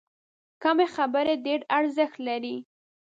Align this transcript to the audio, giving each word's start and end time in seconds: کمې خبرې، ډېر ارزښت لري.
کمې 0.63 0.87
خبرې، 0.95 1.35
ډېر 1.45 1.59
ارزښت 1.77 2.17
لري. 2.27 2.57